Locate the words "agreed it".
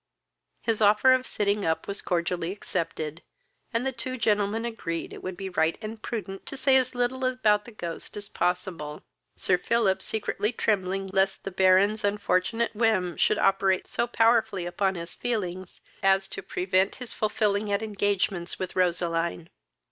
4.65-5.21